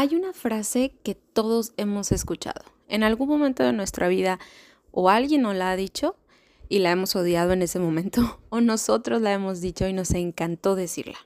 [0.00, 2.62] Hay una frase que todos hemos escuchado.
[2.88, 4.38] En algún momento de nuestra vida
[4.92, 6.16] o alguien nos la ha dicho
[6.70, 10.74] y la hemos odiado en ese momento o nosotros la hemos dicho y nos encantó
[10.74, 11.18] decirla.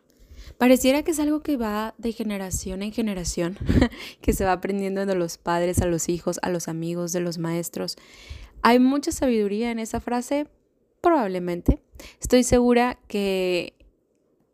[0.58, 3.58] Pareciera que es algo que va de generación en generación,
[4.20, 7.38] que se va aprendiendo de los padres a los hijos, a los amigos, de los
[7.38, 7.94] maestros.
[8.62, 10.48] ¿Hay mucha sabiduría en esa frase?
[11.00, 11.78] Probablemente.
[12.20, 13.74] Estoy segura que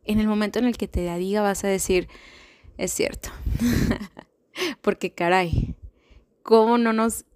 [0.04, 2.06] en el momento en el que te la diga vas a decir,
[2.80, 3.28] es cierto.
[4.80, 5.76] Porque caray,
[6.42, 7.26] ¿cómo no nos,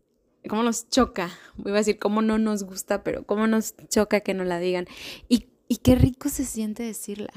[0.48, 1.30] cómo nos choca?
[1.56, 4.86] Voy a decir cómo no nos gusta, pero cómo nos choca que nos la digan.
[5.28, 7.32] Y, y qué rico se siente decirla.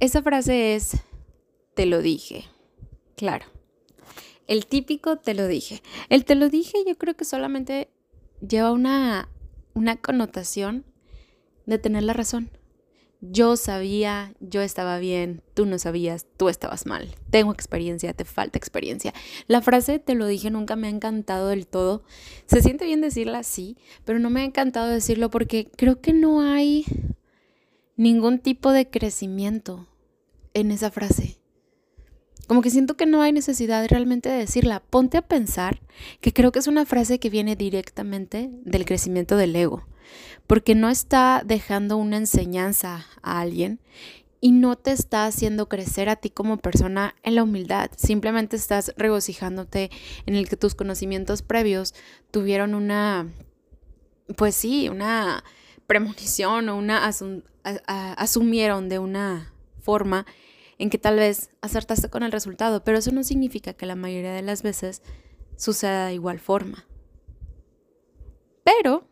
[0.00, 0.98] Esa frase es,
[1.74, 2.44] te lo dije.
[3.16, 3.46] Claro.
[4.46, 5.82] El típico te lo dije.
[6.10, 7.88] El te lo dije yo creo que solamente
[8.46, 9.30] lleva una,
[9.72, 10.84] una connotación
[11.64, 12.50] de tener la razón.
[13.30, 17.14] Yo sabía, yo estaba bien, tú no sabías, tú estabas mal.
[17.30, 19.12] Tengo experiencia, te falta experiencia.
[19.46, 22.02] La frase te lo dije nunca me ha encantado del todo.
[22.46, 26.40] Se siente bien decirla, sí, pero no me ha encantado decirlo porque creo que no
[26.40, 26.84] hay
[27.96, 29.86] ningún tipo de crecimiento
[30.54, 31.38] en esa frase.
[32.46, 34.80] Como que siento que no hay necesidad realmente de decirla.
[34.80, 35.80] Ponte a pensar
[36.20, 39.86] que creo que es una frase que viene directamente del crecimiento del ego,
[40.46, 43.80] porque no está dejando una enseñanza a alguien
[44.40, 47.90] y no te está haciendo crecer a ti como persona en la humildad.
[47.96, 49.90] Simplemente estás regocijándote
[50.26, 51.94] en el que tus conocimientos previos
[52.30, 53.28] tuvieron una,
[54.36, 55.42] pues sí, una
[55.86, 57.10] premonición o una
[58.16, 60.26] asumieron de una forma
[60.78, 64.32] en que tal vez acertaste con el resultado, pero eso no significa que la mayoría
[64.32, 65.02] de las veces
[65.56, 66.86] suceda de igual forma.
[68.62, 69.08] Pero,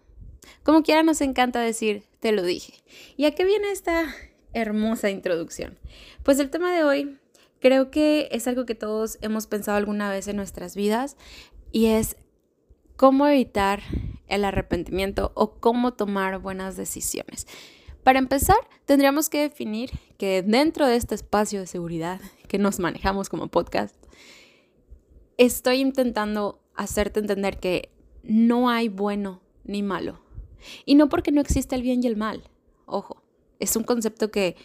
[0.63, 2.75] como quiera, nos encanta decir, te lo dije.
[3.17, 4.15] ¿Y a qué viene esta
[4.53, 5.79] hermosa introducción?
[6.23, 7.19] Pues el tema de hoy
[7.61, 11.17] creo que es algo que todos hemos pensado alguna vez en nuestras vidas
[11.73, 12.17] y es
[12.97, 13.83] cómo evitar
[14.29, 17.47] el arrepentimiento o cómo tomar buenas decisiones.
[18.03, 23.29] Para empezar, tendríamos que definir que dentro de este espacio de seguridad que nos manejamos
[23.29, 23.97] como podcast,
[25.39, 27.91] estoy intentando hacerte entender que
[28.23, 30.24] no hay bueno ni malo.
[30.85, 32.43] Y no porque no existe el bien y el mal.
[32.87, 33.23] Ojo,
[33.59, 34.57] es un concepto que,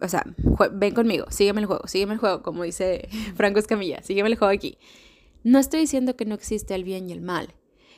[0.00, 0.24] o sea,
[0.72, 4.52] ven conmigo, sígueme el juego, sígueme el juego, como dice Franco Escamilla, sígueme el juego
[4.52, 4.78] aquí.
[5.42, 7.54] No estoy diciendo que no existe el bien y el mal.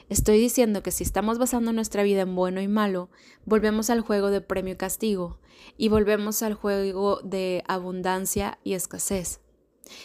[0.08, 3.08] Estoy diciendo que si estamos basando nuestra vida en bueno y malo,
[3.46, 5.38] volvemos al juego de premio y castigo
[5.78, 9.40] y volvemos al juego de abundancia y escasez.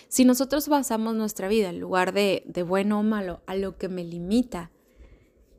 [0.08, 3.90] Si nosotros basamos nuestra vida en lugar de, de bueno o malo a lo que
[3.90, 4.72] me limita,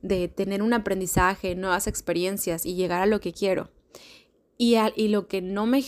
[0.03, 3.71] de tener un aprendizaje, nuevas experiencias y llegar a lo que quiero,
[4.57, 5.83] y, y lo, que no me,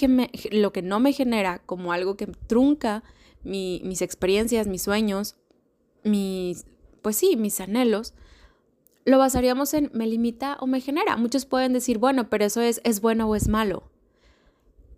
[0.52, 3.02] lo que no me genera como algo que trunca
[3.42, 5.36] mis experiencias, mis sueños,
[6.04, 6.66] mis,
[7.02, 8.14] pues sí, mis anhelos,
[9.04, 11.16] lo basaríamos en me limita o me genera.
[11.16, 13.90] Muchos pueden decir, bueno, pero eso es, es bueno o es malo.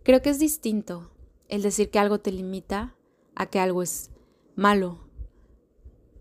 [0.02, 1.10] Creo que es distinto
[1.48, 2.96] el decir que algo te limita
[3.34, 4.10] a que algo es
[4.56, 5.01] malo.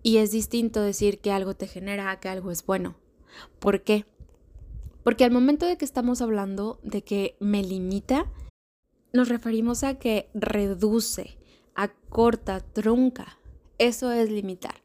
[0.04, 2.96] Y es distinto decir que algo te genera que algo es bueno.
[3.60, 4.06] ¿Por qué?
[5.04, 8.32] Porque al momento de que estamos hablando de que me limita,
[9.14, 11.38] nos referimos a que reduce,
[11.76, 13.40] acorta, trunca.
[13.78, 14.84] Eso es limitar.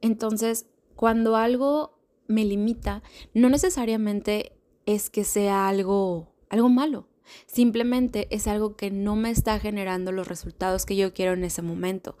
[0.00, 1.98] Entonces, cuando algo
[2.28, 3.02] me limita,
[3.34, 4.52] no necesariamente
[4.86, 7.08] es que sea algo, algo malo.
[7.46, 11.60] Simplemente es algo que no me está generando los resultados que yo quiero en ese
[11.60, 12.16] momento.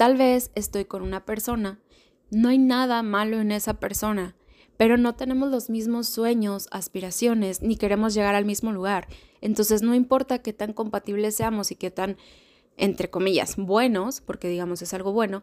[0.00, 1.78] Tal vez estoy con una persona,
[2.30, 4.34] no hay nada malo en esa persona,
[4.78, 9.08] pero no tenemos los mismos sueños, aspiraciones, ni queremos llegar al mismo lugar.
[9.42, 12.16] Entonces no importa qué tan compatibles seamos y qué tan,
[12.78, 15.42] entre comillas, buenos, porque digamos es algo bueno,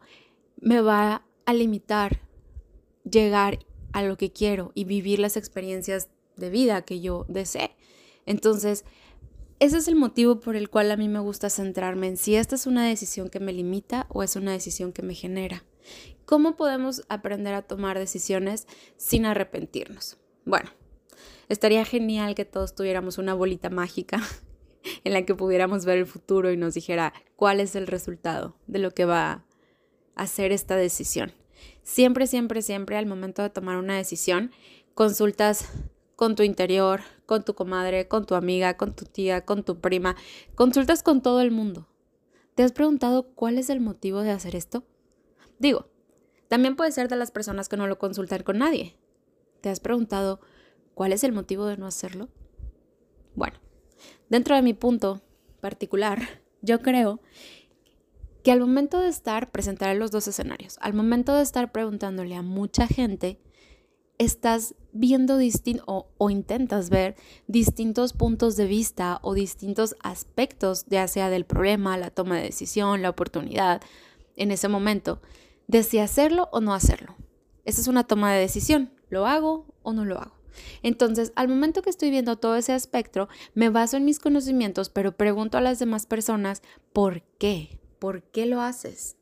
[0.59, 2.21] me va a limitar
[3.03, 3.59] llegar
[3.93, 7.75] a lo que quiero y vivir las experiencias de vida que yo desee.
[8.25, 8.85] Entonces,
[9.59, 12.56] ese es el motivo por el cual a mí me gusta centrarme en si esta
[12.56, 15.63] es una decisión que me limita o es una decisión que me genera.
[16.25, 18.68] ¿Cómo podemos aprender a tomar decisiones
[18.98, 20.18] sin arrepentirnos?
[20.45, 20.69] Bueno,
[21.50, 24.21] estaría genial que todos tuviéramos una bolita mágica
[25.04, 28.80] en la que pudiéramos ver el futuro y nos dijera cuál es el resultado de
[28.80, 29.45] lo que va a
[30.15, 31.31] hacer esta decisión.
[31.81, 34.51] Siempre, siempre, siempre al momento de tomar una decisión,
[34.94, 35.69] consultas
[36.17, 40.15] con tu interior, con tu comadre, con tu amiga, con tu tía, con tu prima,
[40.55, 41.87] consultas con todo el mundo.
[42.55, 44.83] ¿Te has preguntado cuál es el motivo de hacer esto?
[45.59, 45.91] Digo,
[46.47, 48.97] también puede ser de las personas que no lo consultan con nadie.
[49.61, 50.41] ¿Te has preguntado
[50.95, 52.29] cuál es el motivo de no hacerlo?
[53.35, 53.59] Bueno,
[54.27, 55.21] dentro de mi punto
[55.61, 56.19] particular,
[56.63, 57.21] yo creo
[58.43, 62.41] que al momento de estar, presentaré los dos escenarios, al momento de estar preguntándole a
[62.41, 63.39] mucha gente,
[64.17, 67.15] estás viendo distinto o, o, intentas ver
[67.47, 73.01] distintos puntos de vista o distintos aspectos, ya sea del problema, la toma de decisión,
[73.01, 73.81] la oportunidad,
[74.35, 75.21] en ese momento,
[75.67, 77.15] de si hacerlo o no hacerlo.
[77.65, 78.91] Esa es una toma de decisión.
[79.09, 80.37] ¿Lo hago o no lo hago?
[80.83, 85.15] Entonces, al momento que estoy viendo todo ese espectro, me baso en mis conocimientos, pero
[85.15, 86.61] pregunto a las demás personas,
[86.93, 87.79] ¿por qué?
[87.99, 89.17] ¿Por qué lo haces?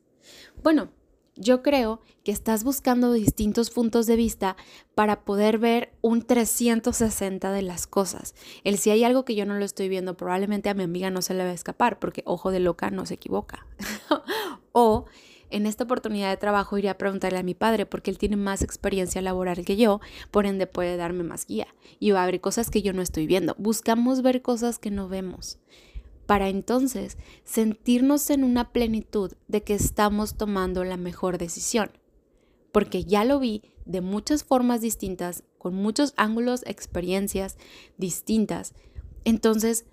[0.62, 0.90] Bueno,
[1.36, 4.56] yo creo que estás buscando distintos puntos de vista
[4.94, 8.34] para poder ver un 360 de las cosas.
[8.64, 11.22] El si hay algo que yo no lo estoy viendo, probablemente a mi amiga no
[11.22, 13.66] se le va a escapar porque ojo de loca no se equivoca.
[14.72, 15.04] o
[15.50, 18.62] en esta oportunidad de trabajo iría a preguntarle a mi padre porque él tiene más
[18.62, 20.00] experiencia laboral que yo,
[20.30, 21.68] por ende puede darme más guía
[22.00, 23.54] y va a haber cosas que yo no estoy viendo.
[23.58, 25.58] Buscamos ver cosas que no vemos
[26.26, 31.90] para entonces sentirnos en una plenitud de que estamos tomando la mejor decisión.
[32.72, 37.56] Porque ya lo vi de muchas formas distintas, con muchos ángulos, experiencias
[37.96, 38.74] distintas.
[39.24, 39.86] Entonces,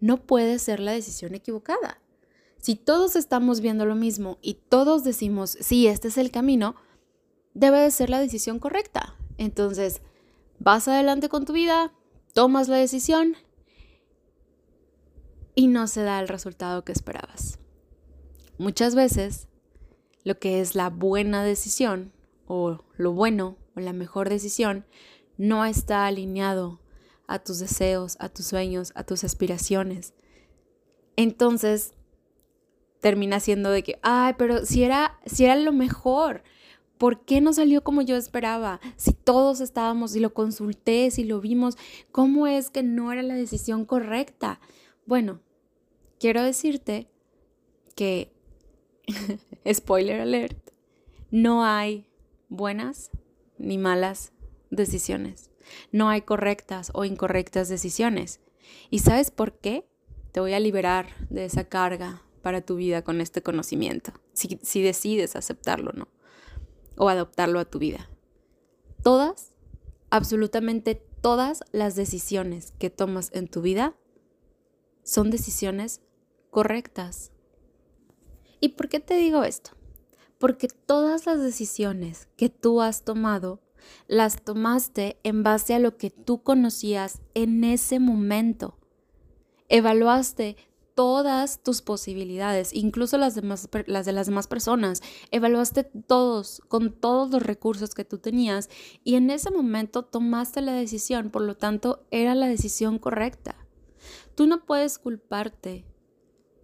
[0.00, 2.00] no puede ser la decisión equivocada.
[2.58, 6.76] Si todos estamos viendo lo mismo y todos decimos, sí, este es el camino,
[7.54, 9.16] debe de ser la decisión correcta.
[9.38, 10.02] Entonces,
[10.58, 11.92] vas adelante con tu vida,
[12.32, 13.36] tomas la decisión
[15.60, 17.58] y no se da el resultado que esperabas.
[18.56, 19.46] Muchas veces,
[20.24, 22.14] lo que es la buena decisión
[22.46, 24.86] o lo bueno o la mejor decisión
[25.36, 26.80] no está alineado
[27.26, 30.14] a tus deseos, a tus sueños, a tus aspiraciones.
[31.16, 31.92] Entonces,
[33.00, 36.42] termina siendo de que, ay, pero si era, si era lo mejor,
[36.96, 38.80] ¿por qué no salió como yo esperaba?
[38.96, 41.76] Si todos estábamos, si lo consulté, si lo vimos,
[42.12, 44.58] ¿cómo es que no era la decisión correcta?
[45.04, 45.42] Bueno,
[46.20, 47.10] quiero decirte
[47.96, 48.32] que,
[49.72, 50.70] spoiler alert,
[51.32, 52.06] no hay
[52.48, 53.10] buenas
[53.58, 54.32] ni malas
[54.70, 55.50] decisiones.
[55.90, 58.40] No hay correctas o incorrectas decisiones.
[58.90, 59.88] ¿Y sabes por qué?
[60.32, 65.36] Te voy a liberar de esa carga para tu vida con este conocimiento, si, decides
[65.36, 66.08] aceptarlo, ¿no?
[66.96, 68.08] O adoptarlo a tu vida.
[69.02, 69.54] Todas,
[70.08, 73.94] absolutamente todas las decisiones que tomas en tu vida
[75.02, 76.00] son decisiones
[76.50, 77.32] correctas.
[78.60, 79.70] ¿Y por qué te digo esto?
[80.38, 83.60] Porque todas las decisiones que tú has tomado,
[84.06, 88.76] las tomaste en base a lo que tú conocías en ese momento.
[89.68, 90.56] Evaluaste
[90.94, 95.02] todas tus posibilidades, incluso las, de las demás personas.
[95.30, 98.68] Evaluaste todos, con todos los recursos que tú tenías
[99.04, 103.54] y en ese momento tomaste la decisión, por lo tanto era la decisión correcta.
[104.34, 105.86] Tú no puedes culparte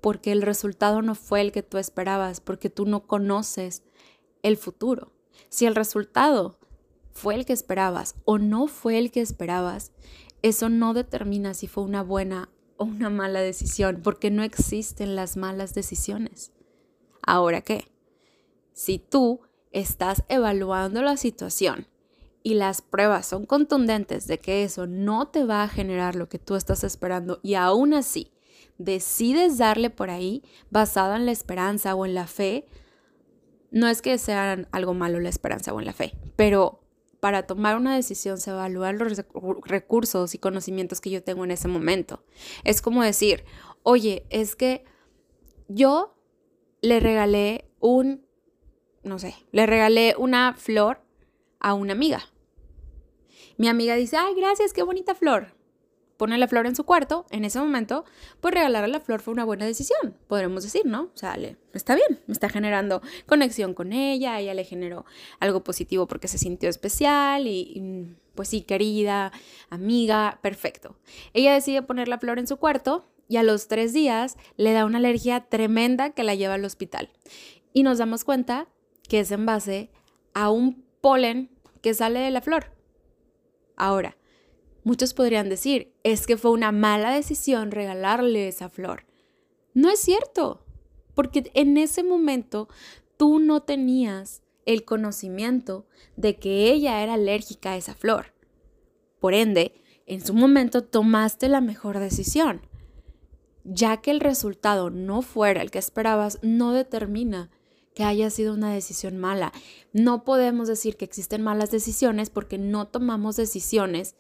[0.07, 3.83] porque el resultado no fue el que tú esperabas, porque tú no conoces
[4.45, 5.13] el futuro.
[5.49, 6.61] Si el resultado
[7.11, 9.91] fue el que esperabas o no fue el que esperabas,
[10.43, 15.37] eso no determina si fue una buena o una mala decisión, porque no existen las
[15.37, 16.53] malas decisiones.
[17.27, 17.91] Ahora qué?
[18.75, 19.41] Si tú
[19.73, 21.89] estás evaluando la situación
[22.45, 26.39] y las pruebas son contundentes de que eso no te va a generar lo que
[26.39, 28.36] tú estás esperando y aún así
[28.79, 32.67] decides darle por ahí basado en la esperanza o en la fe,
[33.71, 36.83] no es que sea algo malo la esperanza o en la fe, pero
[37.21, 39.25] para tomar una decisión se evalúan los
[39.65, 42.23] recursos y conocimientos que yo tengo en ese momento.
[42.63, 43.45] Es como decir,
[43.83, 44.85] oye, es que
[45.69, 46.15] yo
[46.83, 48.27] le regalé un,
[49.03, 51.03] no sé, le regalé una flor
[51.59, 52.23] a una amiga.
[53.57, 55.56] Mi amiga dice, ay, gracias, qué bonita flor
[56.17, 58.05] pone la flor en su cuarto, en ese momento,
[58.41, 61.11] pues regalarle la flor fue una buena decisión, podremos decir, ¿no?
[61.15, 61.37] O sea,
[61.73, 65.05] está bien, me está generando conexión con ella, ella le generó
[65.41, 69.33] algo positivo porque se sintió especial y, pues sí, querida,
[69.71, 70.97] amiga, perfecto.
[71.33, 74.85] Ella decide poner la flor en su cuarto y a los tres días le da
[74.85, 77.11] una alergia tremenda que la lleva al hospital.
[77.73, 78.69] Y nos damos cuenta
[79.09, 79.91] que es en base
[80.33, 81.51] a un polen
[81.83, 82.73] que sale de la flor.
[83.77, 84.16] Ahora,
[84.87, 89.05] Muchos podrían decir, es que fue una mala decisión regalarle esa flor.
[89.75, 90.65] No es cierto,
[91.17, 92.69] porque en ese momento
[93.17, 98.33] tú no tenías el conocimiento de que ella era alérgica a esa flor.
[99.19, 99.75] Por ende,
[100.07, 102.61] en su momento tomaste la mejor decisión.
[103.65, 107.51] Ya que el resultado no fuera el que esperabas, no determina
[107.93, 109.53] que haya sido una decisión mala.
[109.93, 114.15] No podemos decir que existen malas decisiones porque no tomamos decisiones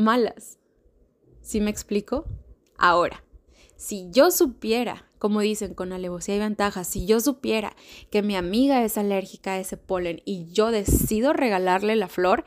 [0.00, 0.58] malas.
[1.42, 2.26] ¿Sí me explico?
[2.76, 3.24] Ahora,
[3.76, 7.76] si yo supiera como dicen, con alevosía y ventaja, si yo supiera
[8.10, 12.46] que mi amiga es alérgica a ese polen y yo decido regalarle la flor,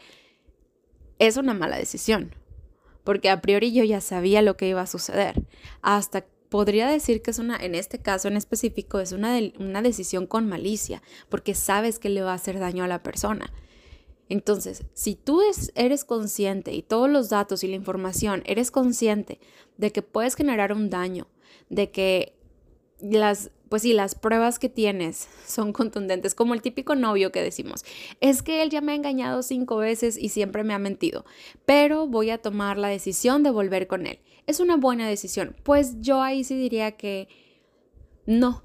[1.19, 2.33] es una mala decisión,
[3.03, 5.45] porque a priori yo ya sabía lo que iba a suceder.
[5.83, 10.25] Hasta podría decir que es una, en este caso en específico, es una, una decisión
[10.25, 13.53] con malicia, porque sabes que le va a hacer daño a la persona.
[14.33, 15.41] Entonces, si tú
[15.75, 19.39] eres consciente y todos los datos y la información, eres consciente
[19.77, 21.27] de que puedes generar un daño,
[21.69, 22.33] de que
[22.99, 27.85] las, pues sí, las pruebas que tienes son contundentes, como el típico novio que decimos,
[28.21, 31.25] es que él ya me ha engañado cinco veces y siempre me ha mentido,
[31.67, 34.17] pero voy a tomar la decisión de volver con él.
[34.47, 35.55] Es una buena decisión.
[35.61, 37.27] Pues yo ahí sí diría que
[38.25, 38.63] no,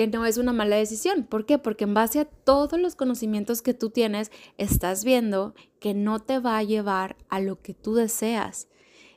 [0.00, 1.24] que no es una mala decisión.
[1.24, 1.58] ¿Por qué?
[1.58, 6.38] Porque en base a todos los conocimientos que tú tienes, estás viendo que no te
[6.38, 8.68] va a llevar a lo que tú deseas.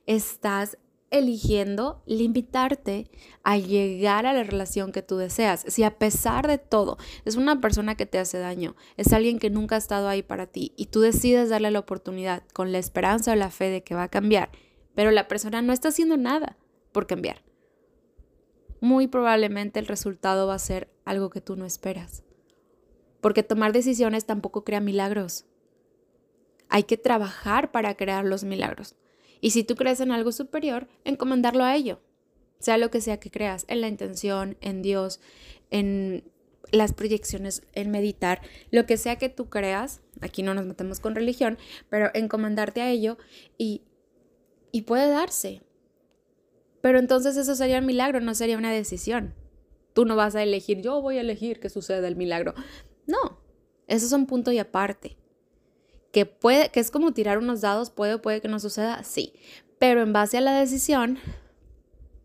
[0.07, 0.77] Estás
[1.09, 3.09] eligiendo limitarte
[3.43, 5.63] a llegar a la relación que tú deseas.
[5.69, 9.49] Si a pesar de todo es una persona que te hace daño, es alguien que
[9.49, 13.31] nunca ha estado ahí para ti y tú decides darle la oportunidad con la esperanza
[13.31, 14.49] o la fe de que va a cambiar,
[14.95, 16.57] pero la persona no está haciendo nada
[16.91, 17.41] por cambiar,
[18.83, 22.21] muy probablemente el resultado va a ser algo que tú no esperas.
[23.21, 25.45] Porque tomar decisiones tampoco crea milagros.
[26.67, 28.95] Hay que trabajar para crear los milagros.
[29.39, 32.01] Y si tú crees en algo superior, encomendarlo a ello.
[32.59, 35.21] Sea lo que sea que creas, en la intención, en Dios,
[35.69, 36.29] en
[36.73, 41.15] las proyecciones, en meditar, lo que sea que tú creas, aquí no nos metemos con
[41.15, 43.17] religión, pero encomendarte a ello
[43.57, 43.83] y,
[44.73, 45.61] y puede darse.
[46.83, 49.33] Pero entonces eso sería un milagro, no sería una decisión.
[49.93, 52.55] Tú no vas a elegir, yo voy a elegir que suceda el milagro.
[53.07, 53.39] No,
[53.87, 55.15] eso es un punto y aparte
[56.11, 59.31] que puede, que es como tirar unos dados, puede puede que no suceda, sí.
[59.79, 61.19] Pero en base a la decisión,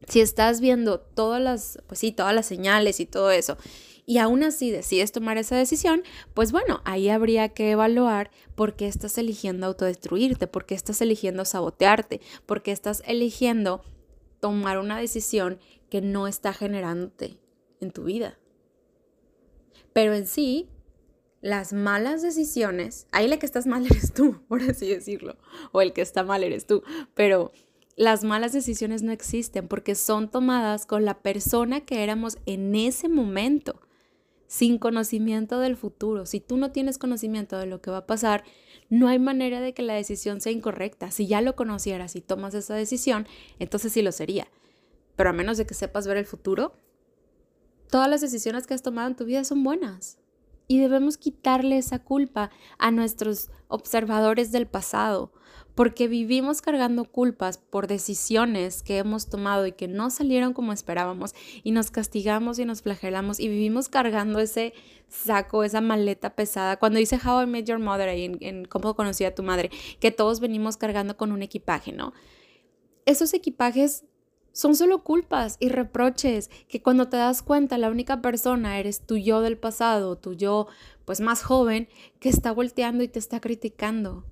[0.08, 3.58] si estás viendo todas las, pues sí, todas las señales y todo eso,
[4.06, 6.02] y aún así decides tomar esa decisión,
[6.34, 11.44] pues bueno, ahí habría que evaluar por qué estás eligiendo autodestruirte, por qué estás eligiendo
[11.44, 13.84] sabotearte, por qué estás eligiendo
[14.40, 15.59] tomar una decisión
[15.90, 17.38] que no está generándote
[17.80, 18.38] en tu vida.
[19.92, 20.68] Pero en sí,
[21.40, 25.37] las malas decisiones, ahí la que estás mal eres tú, por así decirlo,
[25.73, 26.83] o el que está mal eres tú,
[27.14, 27.52] pero
[27.97, 33.09] las malas decisiones no existen porque son tomadas con la persona que éramos en ese
[33.09, 33.80] momento,
[34.47, 36.25] sin conocimiento del futuro.
[36.25, 38.45] Si tú no tienes conocimiento de lo que va a pasar,
[38.88, 41.11] no hay manera de que la decisión sea incorrecta.
[41.11, 43.26] Si ya lo conocieras y tomas esa decisión,
[43.59, 44.49] entonces sí lo sería.
[45.16, 46.75] Pero a menos de que sepas ver el futuro,
[47.90, 50.18] todas las decisiones que has tomado en tu vida son buenas
[50.68, 55.33] y debemos quitarle esa culpa a nuestros observadores del pasado,
[55.78, 61.37] porque vivimos cargando culpas por decisiones que hemos tomado y que no salieron como esperábamos
[61.62, 64.75] y nos castigamos y nos flagelamos y vivimos cargando ese
[65.06, 66.80] saco, esa maleta pesada.
[66.80, 69.70] Cuando dice How I Met Your Mother en, en Cómo conocí a tu madre,
[70.00, 72.12] que todos venimos cargando con un equipaje, ¿no?
[73.06, 74.04] Esos equipajes
[74.50, 79.16] son solo culpas y reproches que cuando te das cuenta la única persona eres tu
[79.16, 80.66] yo del pasado, tu yo
[81.04, 84.25] pues más joven que está volteando y te está criticando.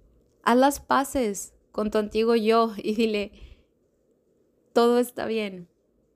[0.47, 3.33] Haz las paces con tu antiguo yo y dile,
[4.73, 5.67] todo está bien,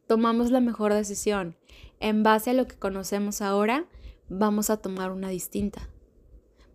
[0.07, 1.57] tomamos la mejor decisión.
[1.99, 3.87] En base a lo que conocemos ahora,
[4.29, 5.89] vamos a tomar una distinta.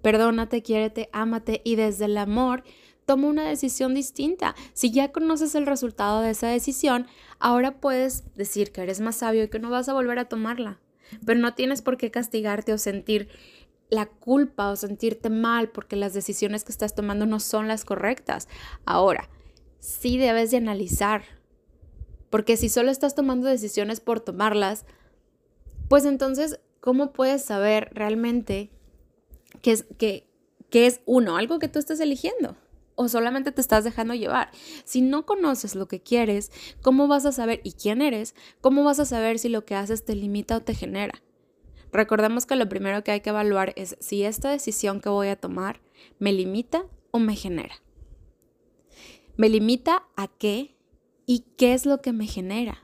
[0.01, 2.65] Perdónate, quiérete, ámate y desde el amor
[3.05, 4.53] toma una decisión distinta.
[4.74, 7.07] Si ya conoces el resultado de esa decisión,
[7.39, 10.81] ahora puedes decir que eres más sabio y que no vas a volver a tomarla.
[11.25, 13.29] Pero no tienes por qué castigarte o sentir
[13.95, 18.47] la culpa o sentirte mal porque las decisiones que estás tomando no son las correctas.
[18.85, 19.29] Ahora,
[19.79, 21.23] sí debes de analizar,
[22.29, 24.85] porque si solo estás tomando decisiones por tomarlas,
[25.87, 28.71] pues entonces, ¿cómo puedes saber realmente
[29.61, 30.27] qué es, qué,
[30.71, 32.55] es uno, algo que tú estás eligiendo?
[32.97, 34.51] o solamente te estás dejando llevar.
[34.85, 36.49] Si no conoces lo que quieres,
[36.81, 38.35] ¿cómo vas a saber y quién eres?
[38.61, 41.21] ¿Cómo vas a saber si lo que haces te limita o te genera?
[41.95, 45.37] Recordemos que lo primero que hay que evaluar es si esta decisión que voy a
[45.37, 45.79] tomar
[46.19, 47.75] me limita o me genera.
[49.37, 50.75] ¿Me limita a qué?
[51.25, 52.83] ¿Y qué es lo que me genera?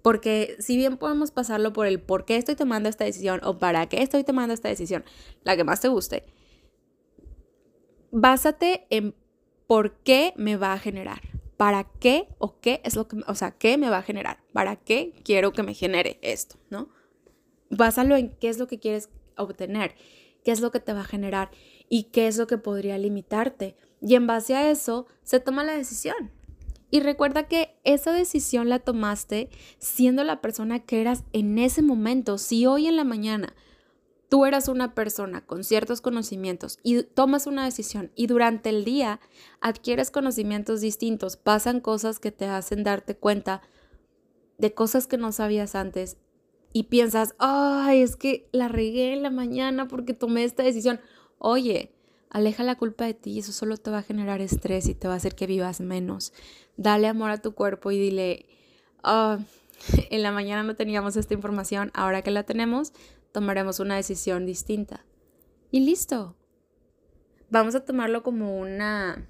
[0.00, 3.88] Porque si bien podemos pasarlo por el por qué estoy tomando esta decisión o para
[3.88, 5.04] qué estoy tomando esta decisión,
[5.42, 6.24] la que más te guste,
[8.12, 9.16] básate en
[9.66, 11.20] por qué me va a generar.
[11.56, 14.38] ¿Para qué o qué es lo que, o sea, qué me va a generar?
[14.52, 16.93] ¿Para qué quiero que me genere esto, no?
[17.76, 19.94] Básalo en qué es lo que quieres obtener,
[20.44, 21.50] qué es lo que te va a generar
[21.88, 23.76] y qué es lo que podría limitarte.
[24.00, 26.30] Y en base a eso se toma la decisión.
[26.90, 32.38] Y recuerda que esa decisión la tomaste siendo la persona que eras en ese momento.
[32.38, 33.54] Si hoy en la mañana
[34.28, 39.18] tú eras una persona con ciertos conocimientos y tomas una decisión y durante el día
[39.60, 43.62] adquieres conocimientos distintos, pasan cosas que te hacen darte cuenta
[44.58, 46.16] de cosas que no sabías antes
[46.76, 51.00] y piensas, ay, es que la regué en la mañana porque tomé esta decisión.
[51.38, 51.92] Oye,
[52.30, 55.14] aleja la culpa de ti, eso solo te va a generar estrés y te va
[55.14, 56.32] a hacer que vivas menos.
[56.76, 58.46] Dale amor a tu cuerpo y dile,
[59.04, 59.38] ah,
[60.10, 62.92] en la mañana no teníamos esta información, ahora que la tenemos,
[63.30, 65.06] tomaremos una decisión distinta.
[65.70, 66.34] Y listo.
[67.50, 69.28] Vamos a tomarlo como una,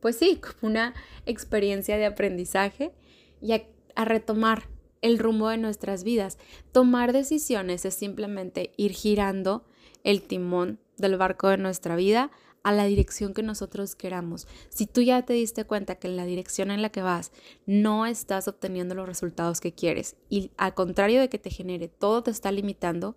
[0.00, 0.94] pues sí, como una
[1.26, 2.94] experiencia de aprendizaje
[3.42, 6.38] y a retomar el rumbo de nuestras vidas.
[6.72, 9.64] Tomar decisiones es simplemente ir girando
[10.04, 12.30] el timón del barco de nuestra vida
[12.62, 14.46] a la dirección que nosotros queramos.
[14.68, 17.32] Si tú ya te diste cuenta que en la dirección en la que vas
[17.66, 22.22] no estás obteniendo los resultados que quieres y al contrario de que te genere, todo
[22.22, 23.16] te está limitando,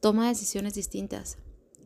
[0.00, 1.38] toma decisiones distintas.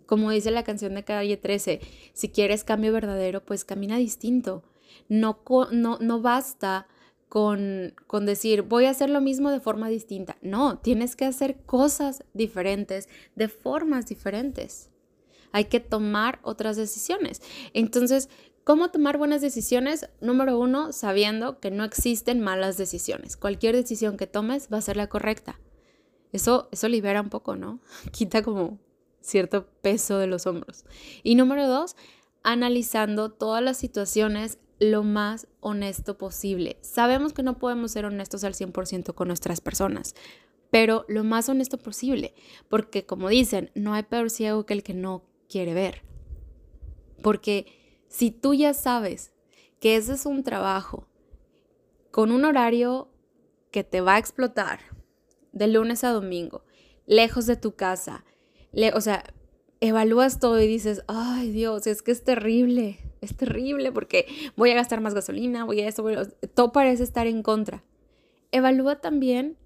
[0.06, 1.80] Como dice la canción de Calle 13,
[2.14, 4.62] si quieres cambio verdadero, pues camina distinto.
[5.08, 6.88] No, no, no basta
[7.28, 10.36] con, con, decir voy a hacer lo mismo de forma distinta.
[10.40, 14.90] No, tienes que hacer cosas diferentes de formas diferentes.
[15.52, 17.42] Hay que tomar otras decisiones.
[17.72, 18.28] Entonces,
[18.64, 20.08] ¿cómo tomar buenas decisiones?
[20.20, 23.36] Número uno, sabiendo que no existen malas decisiones.
[23.36, 25.60] Cualquier decisión que tomes va a ser la correcta.
[26.32, 27.80] Eso, eso libera un poco, ¿no?
[28.12, 28.78] Quita como
[29.20, 30.84] cierto peso de los hombros.
[31.22, 31.96] Y número dos,
[32.42, 36.78] analizando todas las situaciones lo más honesto posible.
[36.82, 40.14] Sabemos que no podemos ser honestos al 100% con nuestras personas,
[40.70, 42.34] pero lo más honesto posible,
[42.68, 46.02] porque como dicen, no hay peor ciego que el que no quiere ver.
[47.22, 47.66] Porque
[48.08, 49.32] si tú ya sabes
[49.80, 51.08] que ese es un trabajo
[52.10, 53.10] con un horario
[53.70, 54.80] que te va a explotar,
[55.52, 56.64] de lunes a domingo,
[57.06, 58.24] lejos de tu casa.
[58.94, 59.24] o sea,
[59.80, 64.26] evalúas todo y dices, ay Dios, es que es terrible, es terrible porque
[64.56, 66.04] voy a gastar más gasolina, voy a eso,
[66.54, 67.84] todo parece estar en contra.
[68.52, 69.56] Evalúa también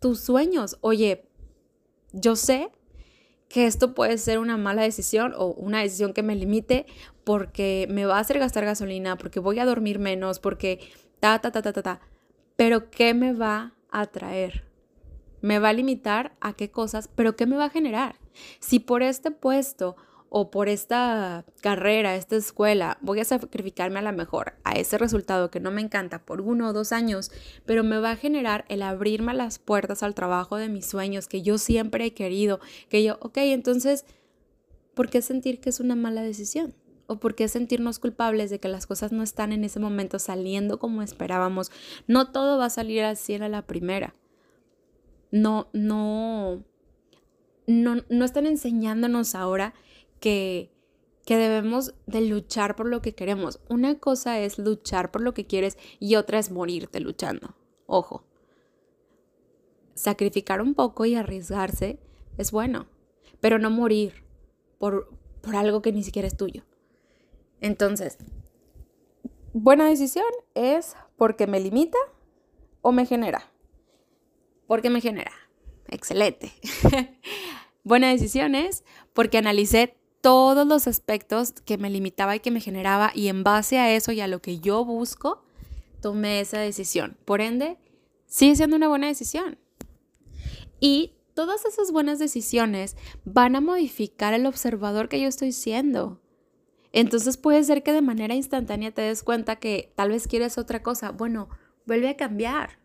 [0.00, 0.78] tus sueños.
[0.80, 1.24] Oye,
[2.12, 2.70] yo sé
[3.48, 6.86] que esto puede ser una mala decisión o una decisión que me limite
[7.24, 10.80] porque me va a hacer gastar gasolina, porque voy a dormir menos, porque
[11.18, 12.00] ta, ta, ta, ta, ta, ta.
[12.56, 14.70] Pero ¿qué me va a traer?
[15.40, 18.16] me va a limitar a qué cosas, pero qué me va a generar.
[18.58, 19.96] Si por este puesto
[20.30, 25.50] o por esta carrera, esta escuela, voy a sacrificarme a la mejor a ese resultado
[25.50, 27.30] que no me encanta por uno o dos años,
[27.66, 31.42] pero me va a generar el abrirme las puertas al trabajo de mis sueños que
[31.42, 34.06] yo siempre he querido, que yo, ok, entonces,
[34.94, 36.74] ¿por qué sentir que es una mala decisión?
[37.06, 40.78] ¿O por qué sentirnos culpables de que las cosas no están en ese momento saliendo
[40.78, 41.72] como esperábamos?
[42.06, 44.14] No todo va a salir así a la primera
[45.30, 46.64] no, no,
[47.66, 49.74] no, no están enseñándonos ahora
[50.20, 50.70] que,
[51.26, 53.60] que debemos de luchar por lo que queremos.
[53.68, 57.56] Una cosa es luchar por lo que quieres y otra es morirte luchando.
[57.86, 58.24] Ojo.
[59.94, 61.98] Sacrificar un poco y arriesgarse
[62.38, 62.86] es bueno,
[63.40, 64.24] pero no morir
[64.78, 65.10] por,
[65.42, 66.64] por algo que ni siquiera es tuyo.
[67.60, 68.16] Entonces,
[69.52, 71.98] buena decisión es porque me limita
[72.80, 73.50] o me genera.
[74.66, 75.32] ¿Por qué me genera.
[75.88, 76.52] Excelente.
[77.82, 83.12] Buena decisión es porque analicé todos los aspectos que me limitaba y que me generaba
[83.14, 85.42] y en base a eso y a lo que yo busco,
[86.00, 87.16] tomé esa decisión.
[87.24, 87.78] Por ende,
[88.26, 89.58] sigue siendo una buena decisión.
[90.78, 96.20] Y todas esas buenas decisiones van a modificar el observador que yo estoy siendo.
[96.92, 100.82] Entonces puede ser que de manera instantánea te des cuenta que tal vez quieres otra
[100.82, 101.12] cosa.
[101.12, 101.48] Bueno,
[101.86, 102.80] vuelve a cambiar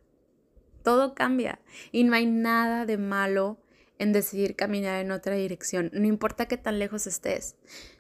[0.86, 1.60] todo cambia
[1.92, 3.58] y no hay nada de malo
[4.00, 7.56] en decidir caminar en otra dirección, no importa qué tan lejos estés.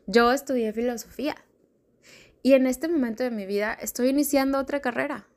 [0.08, 1.36] Yo estudié filosofía
[2.44, 5.28] y en este momento de mi vida estoy iniciando otra carrera,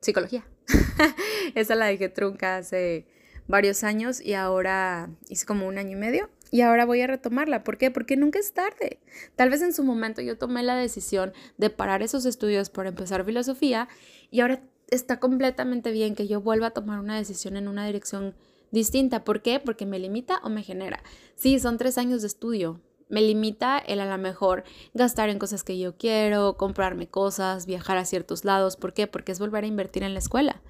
[0.00, 0.46] psicología.
[1.54, 3.06] Esa la dejé trunca hace
[3.46, 7.64] varios años y ahora hice como un año y medio y ahora voy a retomarla.
[7.64, 7.90] ¿Por qué?
[7.90, 8.98] Porque nunca es tarde.
[9.36, 13.24] Tal vez en su momento yo tomé la decisión de parar esos estudios por empezar
[13.24, 13.88] filosofía
[14.30, 18.34] y ahora está completamente bien que yo vuelva a tomar una decisión en una dirección
[18.70, 19.24] distinta.
[19.24, 19.60] ¿Por qué?
[19.60, 21.02] Porque me limita o me genera.
[21.34, 22.80] Sí, son tres años de estudio.
[23.08, 24.62] Me limita el a lo mejor
[24.94, 28.76] gastar en cosas que yo quiero, comprarme cosas, viajar a ciertos lados.
[28.76, 29.08] ¿Por qué?
[29.08, 30.62] Porque es volver a invertir en la escuela.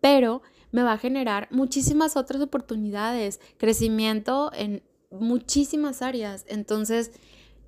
[0.00, 6.44] Pero me va a generar muchísimas otras oportunidades, crecimiento en muchísimas áreas.
[6.48, 7.12] Entonces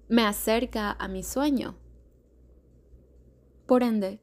[0.09, 1.77] me acerca a mi sueño.
[3.67, 4.21] Por ende,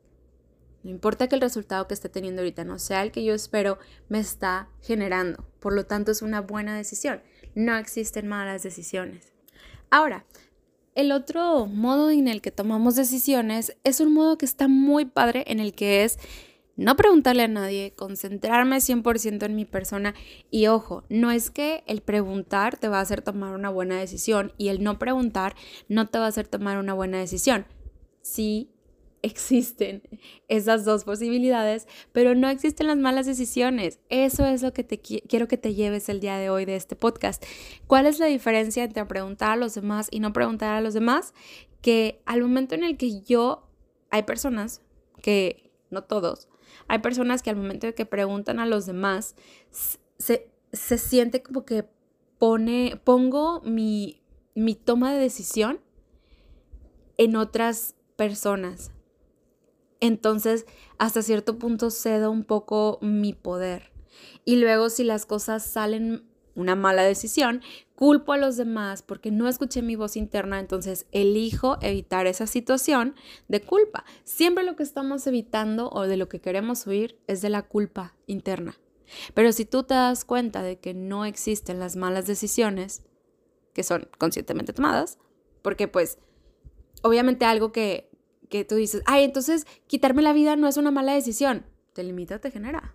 [0.83, 3.79] No importa que el resultado que esté teniendo ahorita no sea el que yo espero,
[4.09, 5.45] me está generando.
[5.59, 7.21] Por lo tanto, es una buena decisión.
[7.55, 9.31] No existen malas decisiones.
[9.89, 10.25] Ahora,
[10.95, 15.45] el otro modo en el que tomamos decisiones es un modo que está muy padre
[15.47, 16.19] en el que es
[16.75, 20.15] no preguntarle a nadie, concentrarme 100% en mi persona
[20.49, 24.53] y ojo, no es que el preguntar te va a hacer tomar una buena decisión
[24.57, 25.55] y el no preguntar
[25.87, 27.65] no te va a hacer tomar una buena decisión.
[28.21, 28.72] Sí
[29.23, 30.03] existen
[30.49, 33.99] esas dos posibilidades, pero no existen las malas decisiones.
[34.09, 36.95] Eso es lo que te quiero que te lleves el día de hoy de este
[36.95, 37.43] podcast.
[37.87, 41.33] ¿Cuál es la diferencia entre preguntar a los demás y no preguntar a los demás?
[41.81, 43.67] Que al momento en el que yo
[44.11, 44.81] hay personas
[45.21, 46.49] que no todos,
[46.87, 49.35] hay personas que al momento de que preguntan a los demás,
[50.17, 51.85] se, se siente como que
[52.39, 54.21] pone, pongo mi,
[54.53, 55.79] mi toma de decisión
[57.17, 58.92] en otras personas.
[60.03, 60.65] Entonces,
[60.97, 63.93] hasta cierto punto cedo un poco mi poder.
[64.43, 67.61] Y luego si las cosas salen una mala decisión,
[67.95, 73.15] culpo a los demás porque no escuché mi voz interna, entonces elijo evitar esa situación
[73.47, 74.03] de culpa.
[74.25, 78.13] Siempre lo que estamos evitando o de lo que queremos huir es de la culpa
[78.27, 78.77] interna.
[79.33, 83.03] Pero si tú te das cuenta de que no existen las malas decisiones,
[83.71, 85.17] que son conscientemente tomadas,
[85.61, 86.17] porque pues
[87.03, 88.12] obviamente algo que,
[88.53, 92.37] que tú dices, ay, entonces quitarme la vida no es una mala decisión, te limita,
[92.37, 92.93] te genera.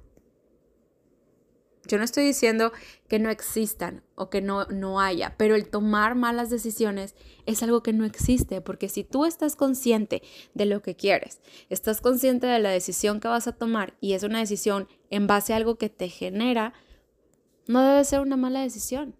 [1.89, 2.71] Yo no estoy diciendo
[3.09, 7.83] que no existan o que no, no haya, pero el tomar malas decisiones es algo
[7.83, 10.23] que no existe, porque si tú estás consciente
[10.55, 11.41] de lo que quieres,
[11.71, 15.55] estás consciente de la decisión que vas a tomar y es una decisión en base
[15.55, 16.73] a algo que te genera,
[17.67, 19.17] no debe ser una mala decisión.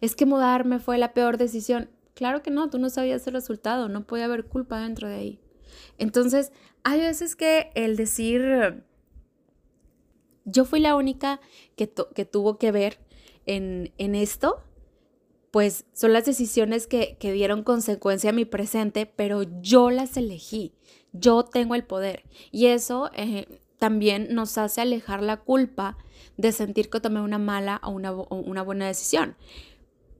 [0.00, 1.88] Es que mudarme fue la peor decisión.
[2.16, 5.40] Claro que no, tú no sabías el resultado, no puede haber culpa dentro de ahí.
[5.98, 6.50] Entonces,
[6.82, 8.82] hay veces que el decir
[10.46, 11.40] yo fui la única
[11.76, 12.98] que, que tuvo que ver
[13.44, 14.62] en, en, esto,
[15.50, 20.72] pues son las decisiones que, que dieron consecuencia a mi presente, pero yo las elegí,
[21.12, 22.22] yo tengo el poder.
[22.50, 25.98] Y eso eh, también nos hace alejar la culpa
[26.38, 29.36] de sentir que tomé una mala o una, o una buena decisión.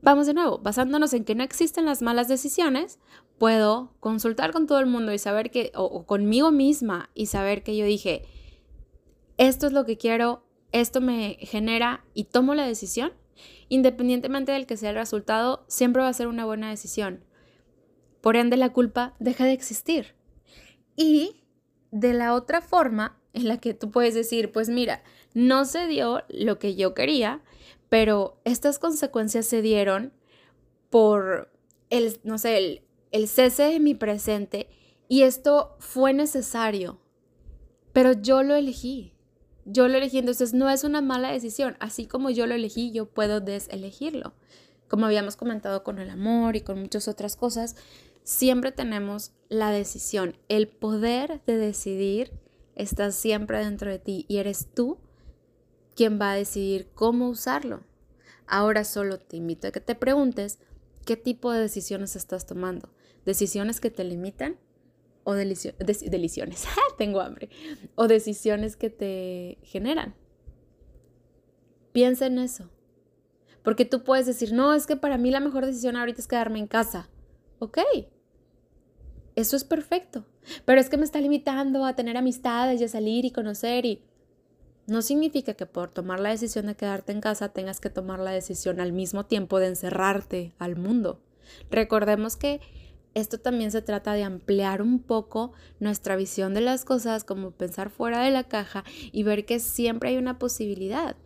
[0.06, 3.00] Vamos de nuevo, basándonos en que no existen las malas decisiones,
[3.38, 7.76] puedo consultar con todo el mundo y saber que, o conmigo misma y saber que
[7.76, 8.22] yo dije,
[9.36, 13.14] esto es lo que quiero, esto me genera y tomo la decisión,
[13.68, 17.24] independientemente del que sea el resultado, siempre va a ser una buena decisión.
[18.20, 20.14] Por ende, la culpa deja de existir.
[20.94, 21.42] Y
[21.90, 25.02] de la otra forma en la que tú puedes decir, pues mira,
[25.34, 27.42] no se dio lo que yo quería,
[27.88, 30.12] pero estas consecuencias se dieron
[30.90, 31.50] por
[31.90, 34.68] el, no sé, el, el cese de mi presente
[35.08, 37.00] y esto fue necesario,
[37.92, 39.16] pero yo lo elegí
[39.66, 41.76] yo lo elegí, entonces no es una mala decisión.
[41.80, 44.32] Así como yo lo elegí, yo puedo deselegirlo.
[44.88, 47.74] Como habíamos comentado con el amor y con muchas otras cosas,
[48.22, 50.36] siempre tenemos la decisión.
[50.48, 52.32] El poder de decidir
[52.76, 54.98] está siempre dentro de ti y eres tú
[55.96, 57.82] quien va a decidir cómo usarlo.
[58.46, 60.60] Ahora solo te invito a que te preguntes
[61.04, 62.92] qué tipo de decisiones estás tomando.
[63.24, 64.58] ¿Decisiones que te limitan
[65.26, 67.50] o decisiones, tengo hambre,
[67.96, 70.14] o decisiones que te generan.
[71.90, 72.70] Piensa en eso.
[73.64, 76.60] Porque tú puedes decir, no, es que para mí la mejor decisión ahorita es quedarme
[76.60, 77.10] en casa.
[77.58, 77.78] Ok,
[79.34, 80.26] eso es perfecto.
[80.64, 84.04] Pero es que me está limitando a tener amistades y a salir y conocer y...
[84.86, 88.30] No significa que por tomar la decisión de quedarte en casa tengas que tomar la
[88.30, 91.20] decisión al mismo tiempo de encerrarte al mundo.
[91.70, 92.60] Recordemos que
[93.14, 97.88] esto también se trata de ampliar un poco nuestra visión de las cosas, como pensar
[97.88, 101.16] fuera de la caja y ver que siempre hay una posibilidad.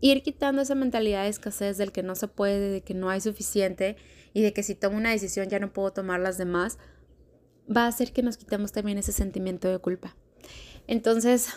[0.00, 3.20] Ir quitando esa mentalidad de escasez del que no se puede, de que no hay
[3.20, 3.96] suficiente
[4.34, 6.78] y de que si tomo una decisión ya no puedo tomar las demás,
[7.74, 10.16] va a hacer que nos quitemos también ese sentimiento de culpa.
[10.86, 11.48] Entonces,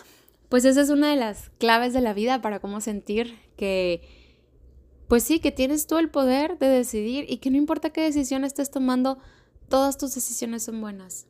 [0.52, 4.02] pues esa es una de las claves de la vida para cómo sentir que,
[5.08, 8.44] pues sí, que tienes tú el poder de decidir y que no importa qué decisión
[8.44, 9.16] estés tomando,
[9.70, 11.26] todas tus decisiones son buenas.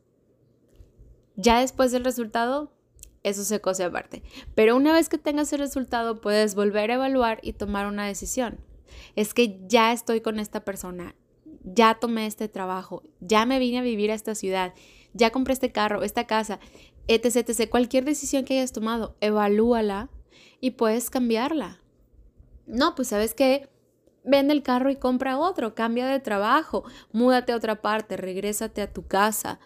[1.37, 2.73] Ya después del resultado,
[3.23, 4.25] eso se cose aparte.
[4.57, 8.59] Pero una vez que tengas el resultado, puedes volver a evaluar y tomar una decisión.
[9.15, 11.15] Es que ya estoy con esta persona,
[11.63, 14.75] ya tomé este trabajo, ya me vine a vivir a esta ciudad,
[15.15, 16.59] ya compré este carro, esta casa,
[17.09, 17.69] etc, etc.
[17.69, 20.09] Cualquier decisión que hayas tomado, evalúala
[20.61, 21.81] y puedes cambiarla.
[22.67, 23.69] No, pues sabes que
[24.25, 28.93] Vende el carro y compra otro, cambia de trabajo, múdate a otra parte, regrésate a
[28.93, 29.59] tu casa.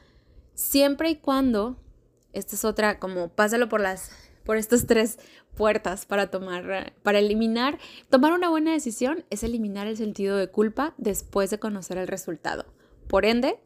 [0.54, 1.76] Siempre y cuando
[2.32, 4.10] esta es otra, como pásalo por las,
[4.44, 5.18] por estas tres
[5.54, 10.94] puertas para tomar, para eliminar, tomar una buena decisión es eliminar el sentido de culpa
[10.96, 12.64] después de conocer el resultado.
[13.08, 13.58] Por ende,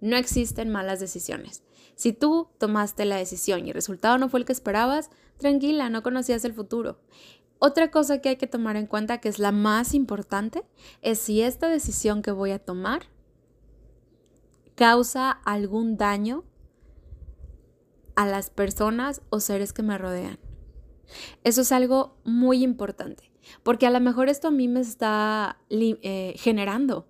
[0.00, 1.62] no existen malas decisiones.
[1.96, 6.02] Si tú tomaste la decisión y el resultado no fue el que esperabas, tranquila, no
[6.02, 7.00] conocías el futuro.
[7.58, 10.62] Otra cosa que hay que tomar en cuenta, que es la más importante,
[11.00, 13.06] es si esta decisión que voy a tomar
[14.74, 16.44] causa algún daño
[18.14, 20.38] a las personas o seres que me rodean.
[21.44, 23.32] Eso es algo muy importante,
[23.62, 27.06] porque a lo mejor esto a mí me está eh, generando,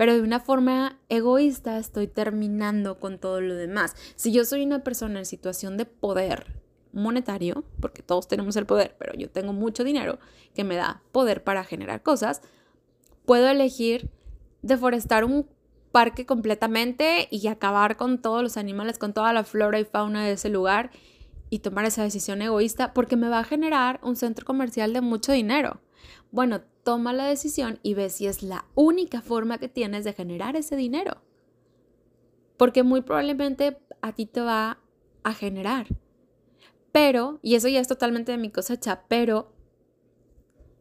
[0.00, 3.94] pero de una forma egoísta estoy terminando con todo lo demás.
[4.16, 6.58] Si yo soy una persona en situación de poder
[6.94, 10.18] monetario, porque todos tenemos el poder, pero yo tengo mucho dinero
[10.54, 12.40] que me da poder para generar cosas,
[13.26, 14.08] puedo elegir
[14.62, 15.46] deforestar un
[15.92, 20.32] parque completamente y acabar con todos los animales, con toda la flora y fauna de
[20.32, 20.92] ese lugar
[21.50, 25.32] y tomar esa decisión egoísta porque me va a generar un centro comercial de mucho
[25.32, 25.78] dinero.
[26.32, 30.56] Bueno, toma la decisión y ve si es la única forma que tienes de generar
[30.56, 31.22] ese dinero.
[32.56, 34.78] Porque muy probablemente a ti te va
[35.22, 35.86] a generar.
[36.92, 39.52] Pero, y eso ya es totalmente de mi cosecha, pero,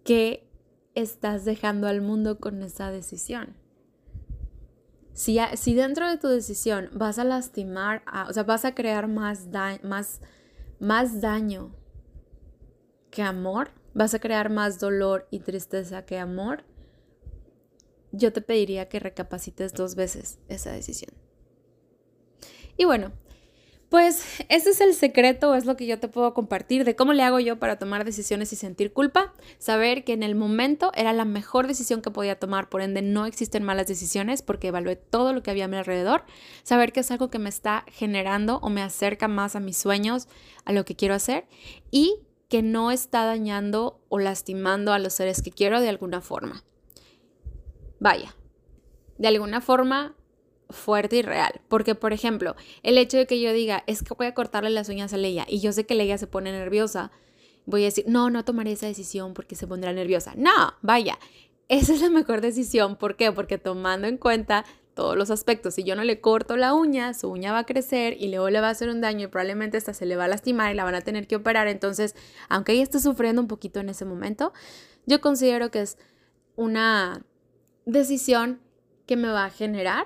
[0.04, 0.50] ¿qué
[0.96, 3.56] estás dejando al mundo con esa decisión?
[5.14, 9.52] Si, dentro de tu decisión vas a lastimar, o sea, vas a crear más,
[11.20, 11.76] daño
[13.12, 16.64] que amor, vas a crear más dolor y tristeza que amor,
[18.14, 21.12] yo te pediría que recapacites dos veces esa decisión.
[22.78, 23.12] Y bueno,
[23.90, 27.24] pues ese es el secreto, es lo que yo te puedo compartir de cómo le
[27.24, 29.34] hago yo para tomar decisiones y sentir culpa.
[29.58, 33.26] Saber que en el momento era la mejor decisión que podía tomar, por ende no
[33.26, 36.24] existen malas decisiones porque evalué todo lo que había a mi alrededor.
[36.64, 40.30] Saber que es algo que me está generando o me acerca más a mis sueños,
[40.64, 41.48] a lo que quiero hacer
[41.92, 46.64] y que no está dañando o lastimando a los seres que quiero de alguna forma.
[48.00, 48.36] Vaya,
[49.18, 50.16] de alguna forma
[50.70, 51.62] fuerte y real.
[51.68, 54.90] Porque, por ejemplo, el hecho de que yo diga, es que voy a cortarle las
[54.90, 57.12] uñas a Leia y yo sé que Leia se pone nerviosa,
[57.66, 60.34] voy a decir, no, no tomaré esa decisión porque se pondrá nerviosa.
[60.36, 61.20] No, vaya,
[61.68, 62.96] esa es la mejor decisión.
[62.96, 63.32] ¿Por qué?
[63.32, 64.66] Porque tomando en cuenta
[65.00, 68.18] todos los aspectos, si yo no le corto la uña, su uña va a crecer
[68.20, 70.28] y luego le va a hacer un daño y probablemente hasta se le va a
[70.28, 71.70] lastimar y la van a tener que operar.
[71.70, 72.16] Entonces,
[72.50, 74.52] aunque ella esté sufriendo un poquito en ese momento,
[75.06, 75.98] yo considero que es
[76.58, 77.24] una
[77.86, 78.60] decisión
[79.06, 80.06] que me va a generar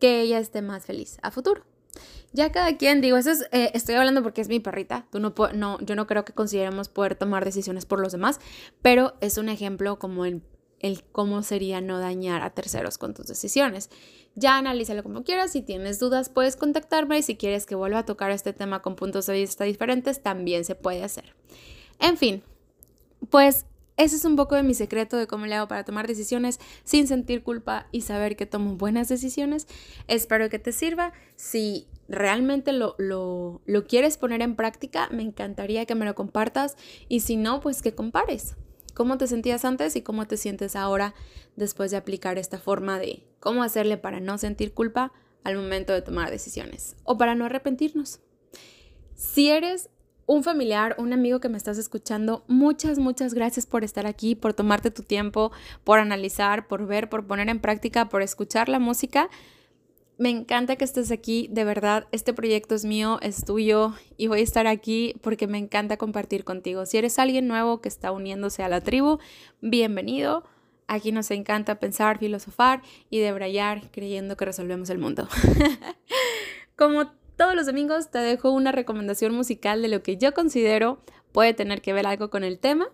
[0.00, 1.66] que ella esté más feliz a futuro.
[2.32, 6.06] Ya cada quien, digo, es, eh, estoy hablando porque es mi perrita, no, yo no
[6.06, 8.40] creo que consideremos poder tomar decisiones por los demás,
[8.80, 10.40] pero es un ejemplo como el,
[10.84, 13.88] el cómo sería no dañar a terceros con tus decisiones.
[14.34, 18.04] Ya analízalo como quieras, si tienes dudas puedes contactarme y si quieres que vuelva a
[18.04, 21.34] tocar este tema con puntos de vista diferentes, también se puede hacer.
[22.00, 22.42] En fin,
[23.30, 23.64] pues
[23.96, 27.08] ese es un poco de mi secreto de cómo le hago para tomar decisiones sin
[27.08, 29.66] sentir culpa y saber que tomo buenas decisiones.
[30.06, 31.14] Espero que te sirva.
[31.36, 36.76] Si realmente lo, lo, lo, quieres poner en práctica, me encantaría que me lo compartas
[37.08, 38.56] y si no, pues que compares
[38.94, 41.14] cómo te sentías antes y cómo te sientes ahora
[41.56, 46.02] después de aplicar esta forma de cómo hacerle para no sentir culpa al momento de
[46.02, 48.20] tomar decisiones o para no arrepentirnos.
[49.14, 49.90] Si eres
[50.26, 54.54] un familiar, un amigo que me estás escuchando, muchas, muchas gracias por estar aquí, por
[54.54, 55.52] tomarte tu tiempo,
[55.84, 59.28] por analizar, por ver, por poner en práctica, por escuchar la música.
[60.16, 64.40] Me encanta que estés aquí, de verdad, este proyecto es mío, es tuyo y voy
[64.40, 66.86] a estar aquí porque me encanta compartir contigo.
[66.86, 69.18] Si eres alguien nuevo que está uniéndose a la tribu,
[69.60, 70.44] bienvenido.
[70.86, 75.26] Aquí nos encanta pensar, filosofar y debrayar creyendo que resolvemos el mundo.
[76.76, 80.98] Como todos los domingos te dejo una recomendación musical de lo que yo considero
[81.32, 82.86] puede tener que ver algo con el tema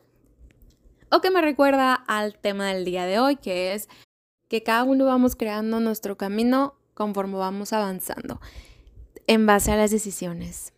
[1.11, 3.91] o que me recuerda al tema del día de hoy, que es
[4.49, 8.43] que cada uno vamos creando nuestro camino conforme vamos avanzando
[9.27, 10.75] en base a las decisiones.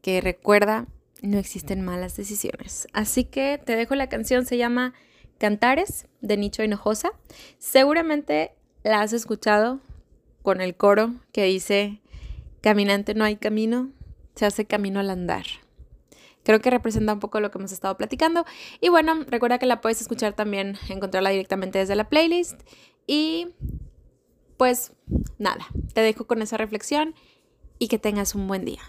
[0.00, 0.86] Que recuerda,
[1.20, 2.88] no existen malas decisiones.
[2.94, 4.94] Así que te dejo la canción, se llama
[5.36, 7.12] Cantares de Nicho Hinojosa.
[7.58, 9.80] Seguramente la has escuchado
[10.40, 12.00] con el coro que dice
[12.62, 13.90] Caminante no hay camino,
[14.36, 15.44] se hace camino al andar.
[16.42, 18.46] Creo que representa un poco lo que hemos estado platicando.
[18.80, 22.62] Y bueno, recuerda que la puedes escuchar también, encontrarla directamente desde la playlist.
[23.06, 23.48] Y
[24.60, 24.92] pues
[25.38, 27.14] nada, te dejo con esa reflexión
[27.78, 28.82] y que tengas un buen día.